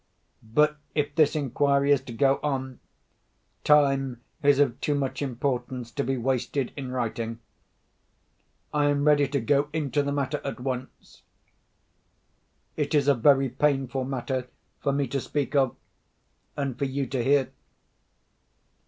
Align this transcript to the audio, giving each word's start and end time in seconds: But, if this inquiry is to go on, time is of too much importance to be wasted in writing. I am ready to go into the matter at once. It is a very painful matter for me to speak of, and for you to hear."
But, 0.41 0.77
if 0.95 1.13
this 1.13 1.35
inquiry 1.35 1.91
is 1.91 2.01
to 2.05 2.11
go 2.11 2.39
on, 2.41 2.79
time 3.63 4.21
is 4.41 4.57
of 4.57 4.81
too 4.81 4.95
much 4.95 5.21
importance 5.21 5.91
to 5.91 6.03
be 6.03 6.17
wasted 6.17 6.73
in 6.75 6.89
writing. 6.89 7.39
I 8.73 8.85
am 8.85 9.05
ready 9.05 9.27
to 9.27 9.39
go 9.39 9.69
into 9.71 10.01
the 10.01 10.11
matter 10.11 10.41
at 10.43 10.59
once. 10.59 11.21
It 12.75 12.95
is 12.95 13.07
a 13.07 13.13
very 13.13 13.47
painful 13.49 14.03
matter 14.05 14.47
for 14.79 14.91
me 14.91 15.05
to 15.05 15.21
speak 15.21 15.55
of, 15.55 15.75
and 16.57 16.79
for 16.79 16.85
you 16.85 17.05
to 17.05 17.23
hear." 17.23 17.51